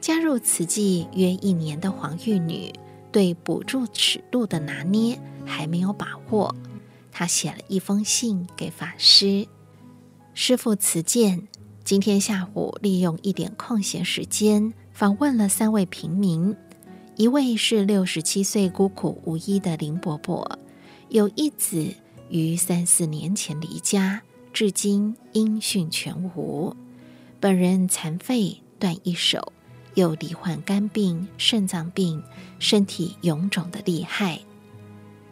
[0.00, 2.72] 加入慈济约一年的黄玉女。
[3.12, 6.56] 对补助尺度的拿捏还没有把握，
[7.12, 9.46] 他写了一封信给法师
[10.32, 11.46] ：“师父慈鉴，
[11.84, 16.56] 今天下午利用一点空闲时间访问了三位平民，
[17.16, 20.58] 一位是六十七岁孤苦无依的林伯伯，
[21.10, 21.94] 有一子
[22.30, 24.22] 于三四年前离家，
[24.54, 26.74] 至今音讯全无，
[27.38, 29.52] 本人残废，断一手。”
[29.94, 32.22] 又罹患肝病、肾脏病，
[32.58, 34.40] 身体臃肿的厉害。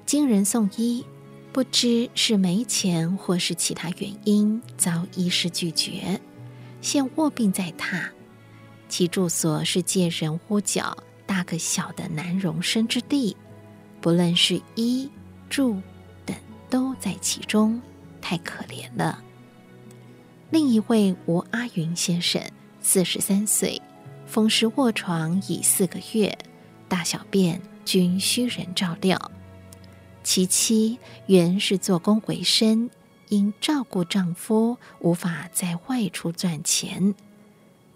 [0.06, 1.04] 经人送医，
[1.52, 6.20] 不知是没钱或是其他原因，遭医师拒绝，
[6.80, 8.08] 现卧病在榻。
[8.88, 13.36] 其住所是借人屋角大个小的难容身之地，
[14.00, 15.08] 不论是衣
[15.48, 15.80] 住
[16.26, 16.36] 等
[16.68, 17.80] 都在其中，
[18.20, 19.22] 太可怜了。
[20.50, 22.42] 另一位吴阿云先生，
[22.80, 23.80] 四十三岁。
[24.30, 26.38] 风湿卧床已四个月，
[26.88, 29.32] 大小便均需人照料。
[30.22, 32.88] 其妻原是做工为生，
[33.28, 37.12] 因照顾丈夫无法再外出赚钱。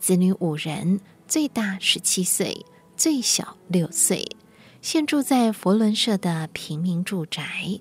[0.01, 2.67] 子女五人，最大十七岁，
[2.97, 4.27] 最小六岁，
[4.83, 7.79] 现住在佛伦社的平民住宅。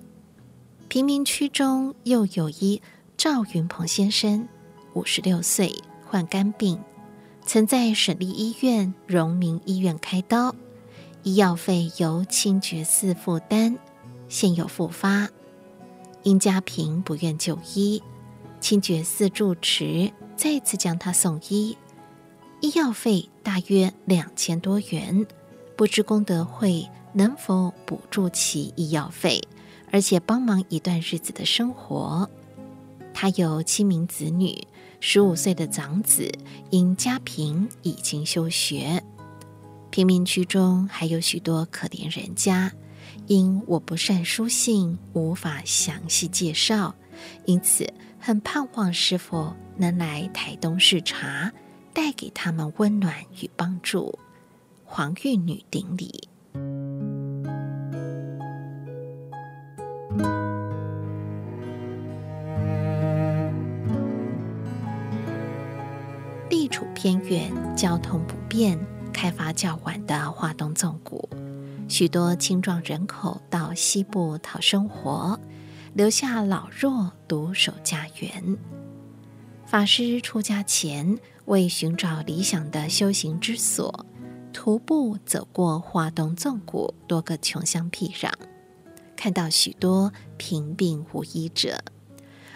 [0.86, 2.80] 贫民区中又有一
[3.16, 4.46] 赵云鹏先生，
[4.92, 5.74] 五十六岁，
[6.06, 6.78] 患肝病。
[7.46, 10.54] 曾在省立医院、荣民医院开刀，
[11.22, 13.76] 医药费由清觉寺负担，
[14.28, 15.28] 现有复发。
[16.22, 18.02] 因家贫不愿就医，
[18.60, 21.76] 清觉寺住持再次将他送医。
[22.60, 25.26] 医药费大约两千多元，
[25.76, 29.42] 不知功德会能否补助其医药费，
[29.92, 32.28] 而且帮忙一段日子的生活。
[33.12, 34.66] 他有七名子女，
[35.06, 36.32] 十五岁的长子
[36.70, 39.04] 因家贫已经休学。
[39.90, 42.72] 贫民区中还有许多可怜人家，
[43.26, 46.94] 因我不善书信，无法详细介绍，
[47.44, 47.86] 因此
[48.18, 51.52] 很盼望师父能来台东视察，
[51.92, 54.18] 带给他们温暖与帮助。
[54.86, 56.28] 黄玉女顶礼。
[66.74, 68.76] 处偏远，交通不便。
[69.12, 71.28] 开发较晚的华东纵谷，
[71.88, 75.38] 许多青壮人口到西部讨生活，
[75.92, 78.58] 留下老弱独守家园。
[79.64, 84.04] 法师出家前，为寻找理想的修行之所，
[84.52, 88.32] 徒步走过华东纵谷多个穷乡僻壤，
[89.14, 91.84] 看到许多贫病无医者，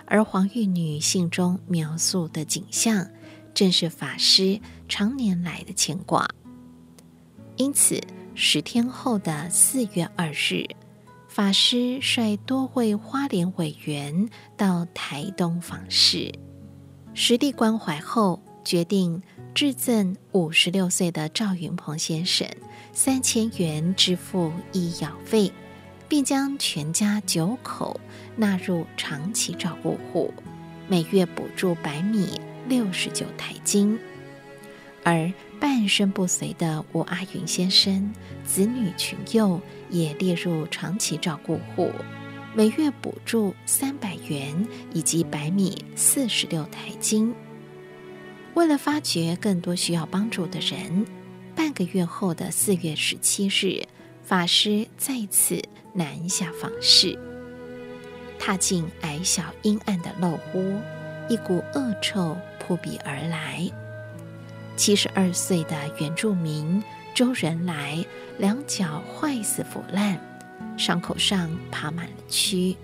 [0.07, 3.07] 而黄玉女信中描述的景象，
[3.59, 6.29] 正是法师常年来的牵挂。
[7.57, 8.01] 因此，
[8.37, 10.65] 十天后的四月二日，
[11.27, 16.33] 法师率多位花莲委员到台东访视，
[17.15, 19.21] 实地关怀后，决定
[19.53, 22.49] 致赠五十六岁的赵云鹏先生
[22.93, 25.53] 三千元支付医药费，
[26.09, 28.01] 并将全家九口
[28.37, 30.33] 纳入长期照顾户，
[30.87, 33.99] 每月补助白米六十九台斤，
[35.03, 35.33] 而。
[35.61, 38.14] 半身不遂的吴阿云先生，
[38.45, 39.61] 子女群幼
[39.91, 41.91] 也列入长期照顾户，
[42.55, 47.35] 每月补助三百元以及白米四十六台斤。
[48.55, 51.05] 为了发掘更多需要帮助的人，
[51.57, 53.83] 半个月后的四月十七日，
[54.23, 55.61] 法师再次
[55.93, 57.19] 南下访视，
[58.39, 60.79] 踏进矮小阴暗的陋屋，
[61.29, 62.37] 一股恶臭
[62.69, 63.66] 扑鼻而来。
[64.77, 68.05] 七十二岁的原住民周仁来，
[68.37, 70.21] 两脚坏死腐烂，
[70.77, 72.77] 伤口上爬满了蛆，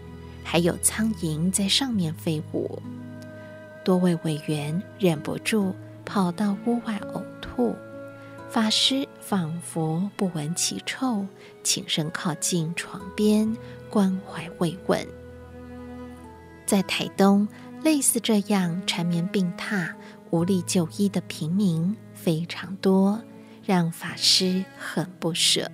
[0.42, 2.82] 还有苍蝇在上面飞舞。
[3.84, 5.74] 多位委员忍不住
[6.06, 7.76] 跑到屋外呕吐，
[8.48, 11.26] 法师仿佛不闻其臭，
[11.62, 13.54] 轻声靠近床边
[13.90, 15.06] 关怀慰问。
[16.64, 17.46] 在台东，
[17.84, 19.94] 类似这样缠绵病榻。
[20.30, 23.22] 无力就医的平民非常多，
[23.62, 25.70] 让法师很不舍，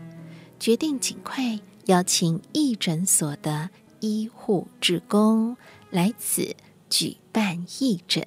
[0.59, 5.57] 决定尽快邀请义诊所的医护职工
[5.89, 6.55] 来此
[6.91, 8.23] 举办义诊。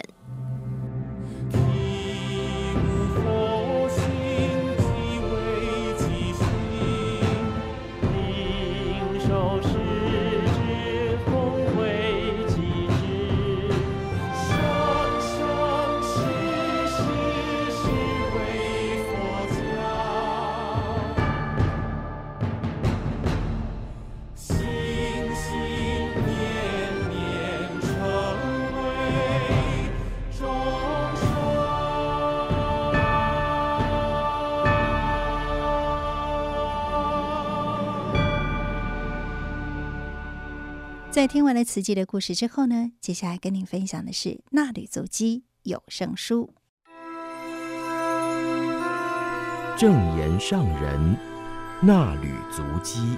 [41.13, 46.51] 在听完了慈济的故事之后呢，接下来跟您分享的是《纳履足迹有声书》。
[49.77, 51.15] 正言上人
[51.83, 53.15] 纳履足迹，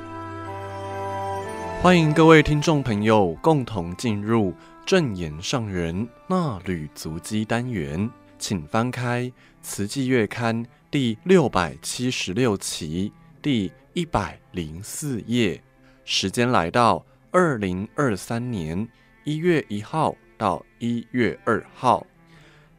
[1.81, 4.53] 欢迎各位听众朋友共同进入
[4.85, 9.23] 正言上人纳履足迹单元，请翻开
[9.61, 15.63] 《慈济月刊》第六百七十六期第一百零四页，
[16.03, 17.05] 时间来到。
[17.37, 18.87] 二零二三年
[19.25, 22.07] 一月一号到一月二号，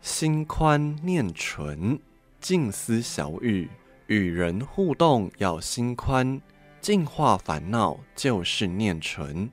[0.00, 2.00] 心宽念纯，
[2.40, 3.68] 静思小语，
[4.06, 6.40] 与人互动要心宽，
[6.80, 9.50] 净化烦恼就是念纯，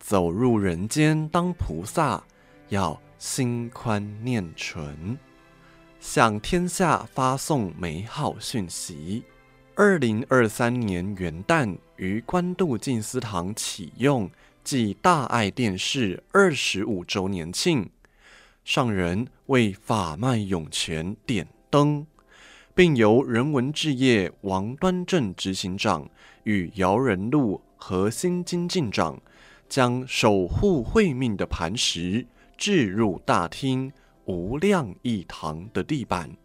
[0.00, 2.20] 走入人间当菩萨
[2.70, 5.16] 要心宽念纯，
[6.00, 9.22] 向天下发送美好讯息。
[9.82, 14.30] 二零二三年元旦于关渡静思堂启用。
[14.62, 17.88] 暨大爱电视二十五周年庆，
[18.62, 22.06] 上人为法脉涌泉点灯，
[22.74, 26.06] 并由人文志业王端正执行长
[26.42, 29.18] 与姚仁禄核心经进长，
[29.66, 32.26] 将守护慧命的磐石
[32.58, 33.90] 置入大厅
[34.26, 36.36] 无量义堂的地板，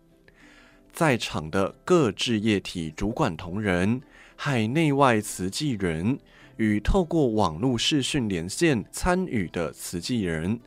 [0.96, 4.02] 在场的各志业体主管同仁、
[4.38, 6.18] 海内外慈济人
[6.56, 10.58] 与透过网络视讯连线参与的慈济人，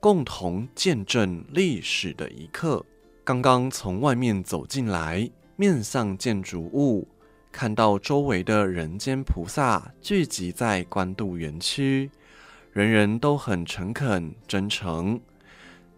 [0.00, 2.82] 共同见证历史的一刻。
[3.22, 7.06] 刚刚从外面走进来，面向建筑物，
[7.52, 12.10] 看到周围的人间菩萨聚集在关渡园区，
[12.72, 15.20] 人人都很诚恳真诚，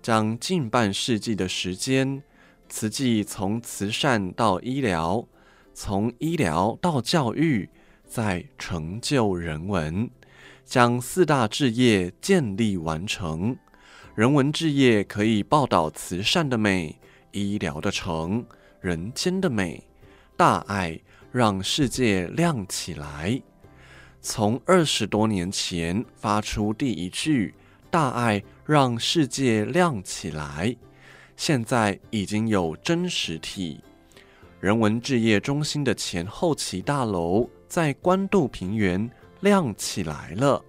[0.03, 2.25] 将近半世纪的时间，
[2.69, 5.27] 慈济从慈善到医疗，
[5.75, 7.69] 从医疗到教育，
[8.05, 10.11] 再成就人文，
[10.65, 13.57] 将四大志业建立完成。
[14.15, 16.99] 人文志业可以报道慈善的美。
[17.31, 18.45] 医疗的诚，
[18.81, 19.85] 人间的美，
[20.37, 20.99] 大爱
[21.31, 23.41] 让世界亮起来。
[24.21, 27.55] 从二十多年前发出第一句
[27.91, 30.75] “大爱让世界亮起来”，
[31.39, 33.81] 现在已经有真实体。
[34.61, 39.09] 人文置业中心的前后期大楼在关渡平原
[39.41, 40.61] 亮起来了，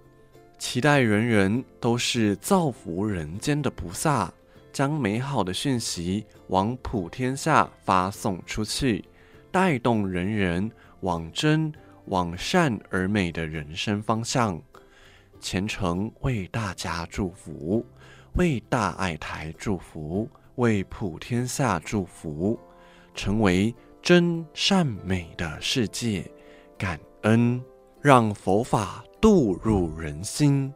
[0.58, 4.32] 期待人人都是造福人间的菩萨。
[4.72, 9.04] 将美好的讯息往普天下发送出去，
[9.50, 11.72] 带动人人往真、
[12.04, 14.62] 往善而美的人生方向。
[15.40, 17.84] 虔诚为大家祝福，
[18.34, 20.28] 为大爱台祝福，
[20.60, 22.58] 为普天下祝福，
[23.14, 26.30] 成为真善美的世界。
[26.76, 27.62] 感恩，
[28.02, 30.70] 让佛法渡入人心。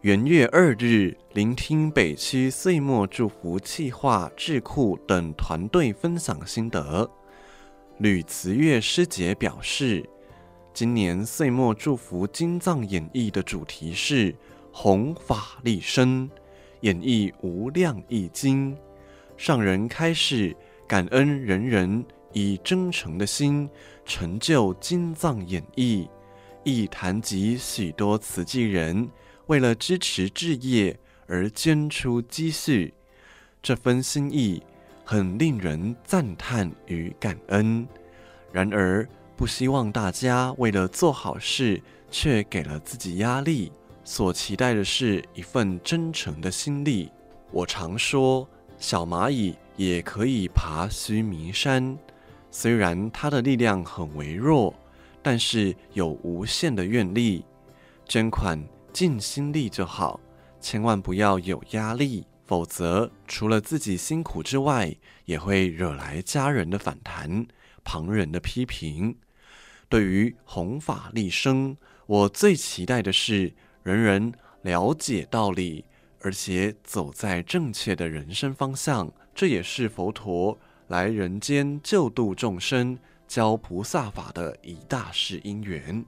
[0.00, 7.08] 元月二日，聆听北区岁末祝福企划智库等团队分享心得。
[7.98, 10.04] 吕慈月师姐表示，
[10.72, 14.34] 今年岁末祝福经藏演绎的主题是
[14.74, 16.28] “弘法利生”，
[16.82, 18.76] 演绎无量义经。
[19.36, 20.56] 上人开示，
[20.86, 23.68] 感恩人人以真诚的心
[24.04, 26.08] 成就金藏演绎，
[26.62, 29.08] 亦谈及许多慈济人。
[29.46, 32.94] 为了支持志业而捐出积蓄，
[33.62, 34.62] 这份心意
[35.04, 37.86] 很令人赞叹与感恩。
[38.52, 39.06] 然而，
[39.36, 43.70] 不希望大家为了做好事却给了自己压力。
[44.04, 47.10] 所期待的是一份真诚的心力。
[47.50, 51.98] 我常说，小蚂蚁也可以爬须弥山，
[52.50, 54.74] 虽然它的力量很微弱，
[55.22, 57.44] 但是有无限的愿力。
[58.06, 58.62] 捐款。
[58.92, 60.20] 尽心力就好，
[60.60, 64.94] 千万不要有压力，否则除了自己辛苦之外，
[65.24, 67.44] 也会惹来家人的反弹、
[67.82, 69.16] 旁人的批评。
[69.88, 73.52] 对于弘法利生，我最期待的是
[73.82, 75.84] 人人了解道理，
[76.24, 79.12] 而且走在正确的人生方向。
[79.34, 80.58] 这也是佛陀
[80.88, 82.98] 来人间救度众生、
[83.28, 86.02] 教菩萨法的一大世因缘。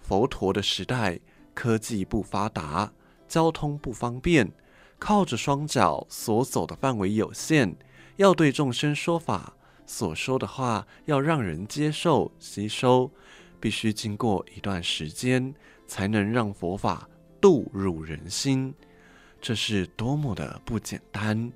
[0.00, 1.20] 佛陀的时代。
[1.52, 2.90] 科技不发达，
[3.28, 4.50] 交通不方便，
[4.98, 7.76] 靠着双脚所走的范围有限，
[8.16, 9.52] 要对众生说法，
[9.84, 13.10] 所说的话要让人接受吸收，
[13.58, 15.52] 必须经过一段时间，
[15.86, 17.06] 才能让佛法
[17.42, 18.72] 度入人心。
[19.40, 21.50] 这是多么的不简单！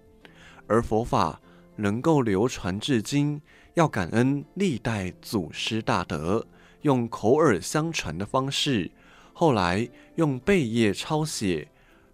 [0.66, 1.40] 而佛法
[1.76, 3.40] 能够流传至今，
[3.74, 6.46] 要感恩历代祖师大德
[6.82, 8.90] 用口耳相传的方式。
[9.32, 11.68] 后来用贝叶抄写，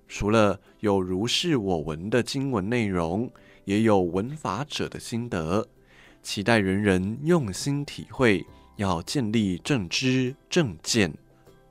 [0.09, 3.31] 除了有如是我闻的经文内容，
[3.65, 5.69] 也有闻法者的心得。
[6.23, 8.45] 期待人人用心体会，
[8.77, 11.13] 要建立正知正见。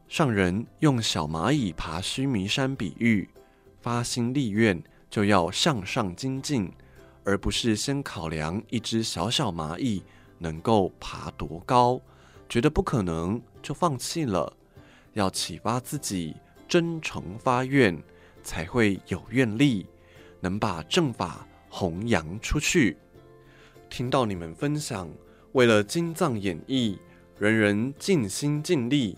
[0.08, 3.28] 上人用小蚂蚁爬须弥山比喻，
[3.82, 6.72] 发心立愿就要向上精进，
[7.24, 10.04] 而不是先考量一只小小蚂蚁
[10.38, 12.02] 能够爬多高，
[12.48, 14.54] 觉得不可能就放弃了。
[15.14, 16.36] 要启发自己，
[16.68, 18.02] 真诚发愿，
[18.44, 19.88] 才会有愿力，
[20.40, 22.98] 能把正法弘扬出去。
[23.90, 25.10] 听到你们分享，
[25.54, 26.98] 为了经藏演绎，
[27.38, 29.18] 人人尽心尽力，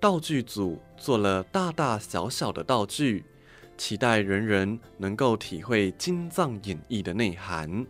[0.00, 3.24] 道具组做了大大小小的道具，
[3.76, 7.86] 期待人人能够体会金藏演绎的内涵。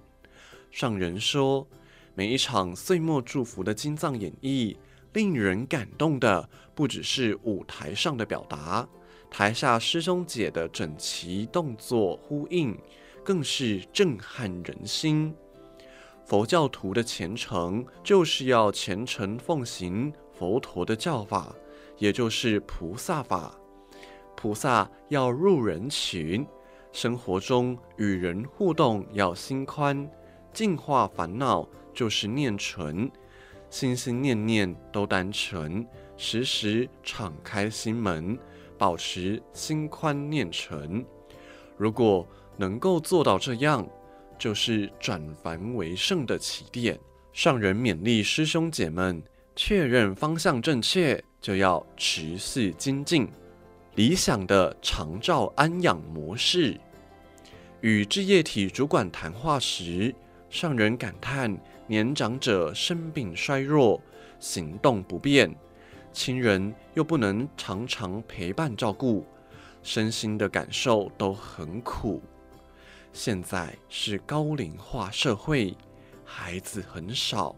[0.71, 1.67] 上人说，
[2.15, 4.77] 每一场岁末祝福的金藏演绎。
[5.13, 8.87] 令人感动的不只是舞台上的表达，
[9.31, 12.77] 台下师兄姐的整齐动作呼应，
[13.25, 15.35] 更是震撼人心。
[16.27, 21.57] 佛教徒的虔诚，就是要虔诚奉行佛陀的教法，
[21.97, 23.59] 也就是菩萨法。
[24.37, 26.47] 菩萨要入人群，
[26.93, 30.09] 生活中与人互动要心宽，
[30.53, 33.11] 净化烦恼就是念纯，
[33.71, 38.39] 心心念念都单纯，时时敞开心门，
[38.79, 41.05] 保持心宽念纯。
[41.77, 42.27] 如果
[42.57, 43.87] 能够做到这样，
[44.39, 46.99] 就是转凡为圣的起点。
[47.33, 49.23] 上人勉励师兄姐们，
[49.55, 53.29] 确认方向正确，就要持续精进。
[53.97, 56.79] 理想的长照安养模式。
[57.81, 60.15] 与志业体主管谈话时，
[60.51, 63.99] 上人感叹年长者生病衰弱，
[64.39, 65.51] 行动不便，
[66.13, 69.25] 亲人又不能常常陪伴照顾，
[69.83, 72.23] 身心的感受都很苦。
[73.15, 75.75] 现在是高龄化社会。
[76.23, 77.57] 孩子很少，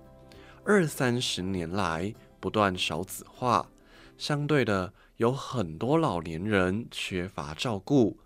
[0.63, 3.67] 二三十年来不断少子化，
[4.19, 8.17] 相对的有很多老年人缺乏照顾。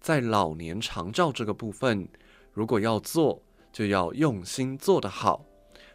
[0.00, 2.08] 在老年长照这个部分，
[2.54, 5.44] 如果要做，就要用心做得好，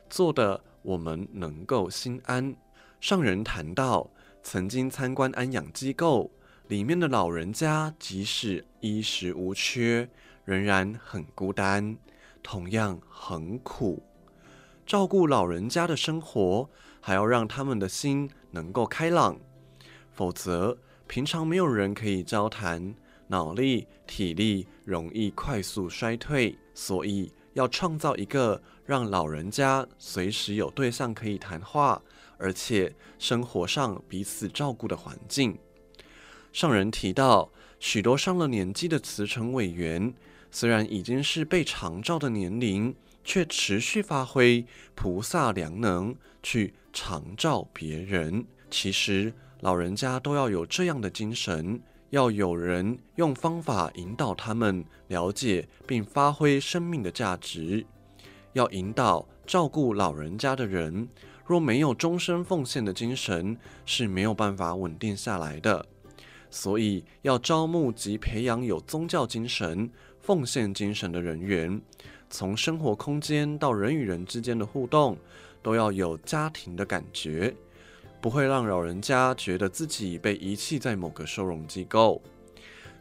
[0.08, 2.56] 做得我们能够心安。
[3.02, 4.12] 上人谈到，
[4.44, 6.30] 曾经参观安养机构，
[6.68, 10.08] 里面的老人家即使衣食无缺，
[10.44, 11.98] 仍然很孤单。
[12.44, 14.04] 同样很苦，
[14.86, 16.70] 照顾老人家的生活，
[17.02, 19.40] 还要让他们的心能够开朗，
[20.16, 22.96] 否则平常没有人可以交谈，
[23.28, 26.58] 脑力、体力容易快速衰退。
[26.74, 32.02] 所以要创造一个让老人家随时有对象可以谈话，
[32.38, 35.58] 而且生活上彼此照顾的环境。
[36.52, 40.14] 上人提到，许多上了年纪的慈诚委员。
[40.52, 42.96] 虽然已经是被长照的年龄，
[43.26, 48.46] 却持续发挥菩萨良能去长照别人。
[48.72, 51.80] 其实老人家都要有这样的精神，
[52.10, 57.86] 要有人用方法引导他们了解并发挥生命的价值。
[58.54, 61.08] 要引导照顾老人家的人，
[61.46, 65.86] 若没有终身奉献的精神，是没有办法稳定下来的。
[66.50, 69.90] 所以要招募及培养有宗教精神。
[70.22, 71.80] 奉献精神的人员，
[72.32, 75.16] 从生活空间到人与人之间的互动，
[75.62, 77.56] 都要有家庭的感觉，
[78.26, 82.20] 不会让老人家觉得自己被遗弃在某个收容机构。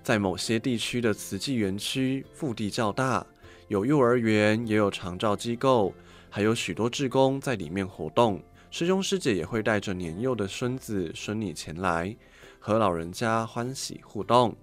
[0.03, 3.27] 在某些地区的慈济园区，腹地较大，
[3.69, 5.95] 有幼儿园，也有长照机构，
[6.29, 8.39] 还有许多志工在里面活动。
[8.71, 12.15] 师兄师姐也会带着年幼的孙子孙女前来，
[12.61, 14.55] 和老人家欢喜互动。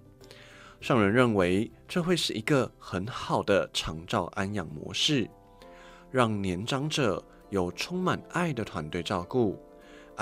[0.80, 5.28] 上人认为，这会是一个很好的长照安养模式，
[6.12, 9.58] 让年长者有充满爱的团队照顾，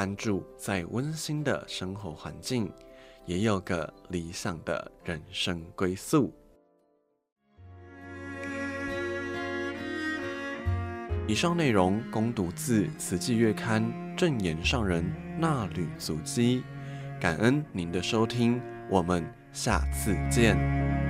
[0.01, 2.73] 安住在温馨的生活环境，
[3.27, 6.35] 也有个理想的人生归宿。
[11.29, 13.85] 以上内容供读自《慈济月刊》
[14.17, 15.05] 正言上人
[15.39, 16.63] 纳履足迹，
[17.21, 19.23] 感恩您的收听，我们。
[19.53, 21.10] 下次见。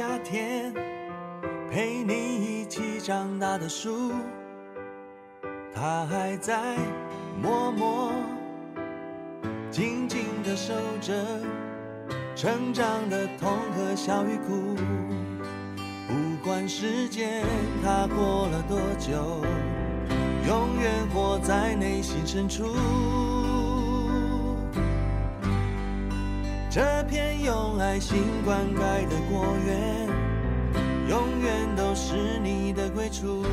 [0.00, 0.72] 夏天
[1.70, 2.14] 陪你
[2.62, 4.12] 一起长大的树，
[5.74, 6.74] 它还在
[7.38, 8.10] 默默
[9.70, 10.72] 静静地守
[11.02, 11.12] 着
[12.34, 14.74] 成长的痛和笑与哭。
[16.08, 17.44] 不管时间
[17.84, 19.44] 它过了多久，
[20.48, 22.64] 永远活在内心深处。
[26.72, 30.08] 这片用爱心灌溉的果园，
[31.08, 33.44] 永远都是你的归处。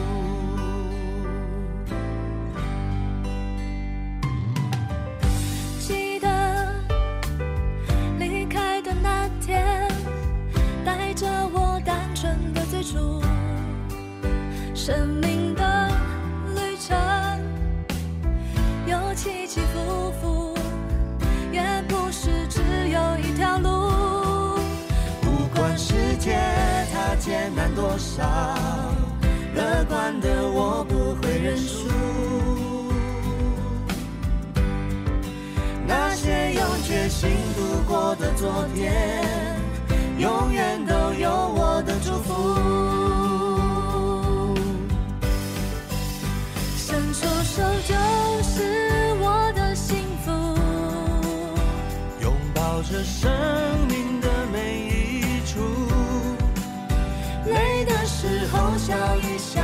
[5.79, 6.75] 记得
[8.19, 9.65] 离开的那天，
[10.85, 13.19] 带着我单纯的最初，
[14.75, 15.36] 生命
[27.77, 28.23] 多少，
[29.53, 31.87] 乐观的我不会认输。
[35.85, 39.15] 那些用决心度过的昨天，
[40.17, 42.33] 永远都有我的祝福。
[46.75, 47.93] 伸出手就
[48.41, 50.31] 是我的幸福。
[52.23, 53.29] 拥抱这生
[53.86, 53.86] 命
[58.87, 59.61] 笑一笑，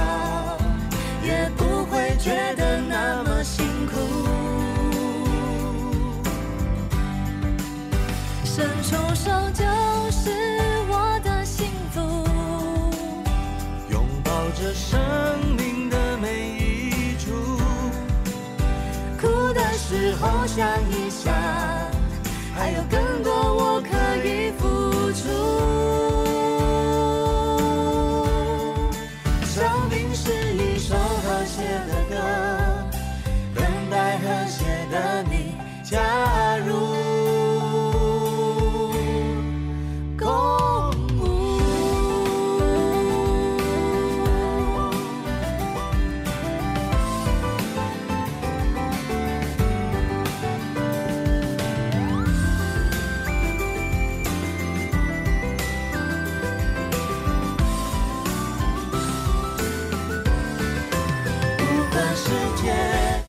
[1.24, 3.93] 也不会觉得那么辛苦。
[8.43, 9.63] 伸出手就
[10.11, 10.30] 是
[10.89, 12.01] 我的幸福，
[13.89, 14.99] 拥抱着生
[15.55, 17.32] 命的每一处，
[19.21, 21.34] 哭的时候想一想。
[22.53, 24.67] 还有更多我可以付
[25.13, 25.62] 出。